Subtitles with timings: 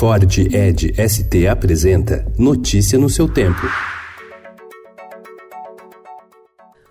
[0.00, 3.60] Ford Ed ST apresenta Notícia no seu tempo.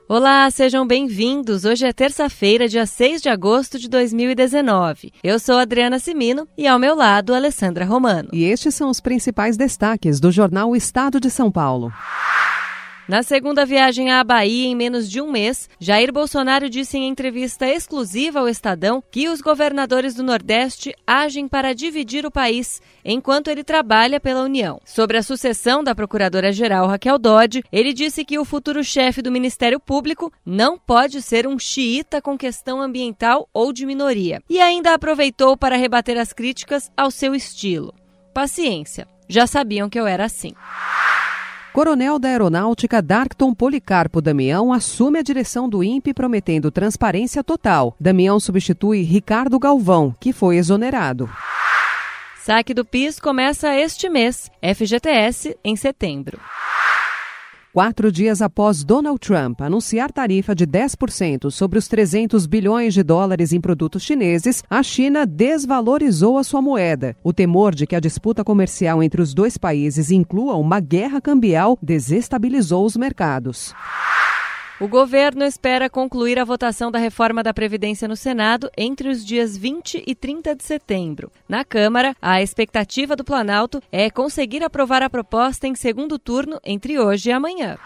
[0.08, 1.66] Olá, sejam bem-vindos.
[1.66, 5.12] Hoje é terça-feira, dia 6 de agosto de 2019.
[5.24, 8.30] Eu sou Adriana Simino e ao meu lado, Alessandra Romano.
[8.32, 11.92] E estes são os principais destaques do jornal Estado de São Paulo.
[13.10, 17.68] Na segunda viagem à Bahia em menos de um mês, Jair Bolsonaro disse em entrevista
[17.68, 23.64] exclusiva ao Estadão que os governadores do Nordeste agem para dividir o país enquanto ele
[23.64, 24.80] trabalha pela União.
[24.86, 29.80] Sobre a sucessão da procuradora-geral Raquel Dodge, ele disse que o futuro chefe do Ministério
[29.80, 34.40] Público não pode ser um xiita com questão ambiental ou de minoria.
[34.48, 37.92] E ainda aproveitou para rebater as críticas ao seu estilo.
[38.36, 40.54] Paciência, já sabiam que eu era assim.
[41.74, 47.96] Coronel da Aeronáutica Darkton Policarpo Damião assume a direção do INPE prometendo transparência total.
[48.00, 51.30] Damião substitui Ricardo Galvão, que foi exonerado.
[52.42, 56.40] Saque do PIS começa este mês, FGTS em setembro.
[57.72, 63.54] Quatro dias após Donald Trump anunciar tarifa de 10% sobre os 300 bilhões de dólares
[63.54, 67.16] em produtos chineses, a China desvalorizou a sua moeda.
[67.24, 71.78] O temor de que a disputa comercial entre os dois países inclua uma guerra cambial
[71.80, 73.76] desestabilizou os mercados.
[74.80, 79.58] O governo espera concluir a votação da reforma da Previdência no Senado entre os dias
[79.58, 81.30] 20 e 30 de setembro.
[81.50, 86.98] Na Câmara, a expectativa do Planalto é conseguir aprovar a proposta em segundo turno entre
[86.98, 87.78] hoje e amanhã.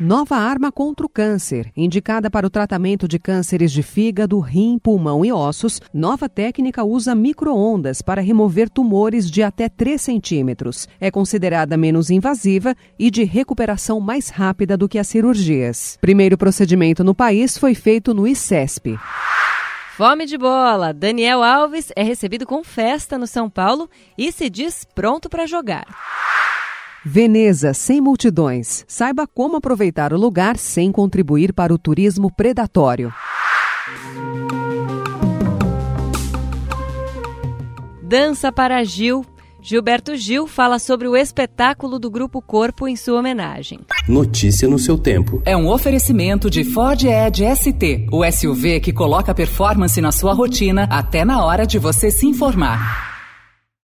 [0.00, 1.70] Nova arma contra o câncer.
[1.76, 7.14] Indicada para o tratamento de cânceres de fígado, rim, pulmão e ossos, nova técnica usa
[7.14, 10.88] microondas para remover tumores de até 3 centímetros.
[10.98, 15.96] É considerada menos invasiva e de recuperação mais rápida do que as cirurgias.
[16.00, 18.98] Primeiro procedimento no país foi feito no ICESP.
[19.96, 20.92] Fome de bola!
[20.92, 25.86] Daniel Alves é recebido com festa no São Paulo e se diz pronto para jogar.
[27.06, 28.82] Veneza sem multidões.
[28.88, 33.12] Saiba como aproveitar o lugar sem contribuir para o turismo predatório.
[38.02, 39.22] Dança para Gil.
[39.60, 43.80] Gilberto Gil fala sobre o espetáculo do Grupo Corpo em sua homenagem.
[44.08, 45.42] Notícia no seu tempo.
[45.44, 50.84] É um oferecimento de Ford Edge ST, o SUV que coloca performance na sua rotina
[50.90, 53.13] até na hora de você se informar.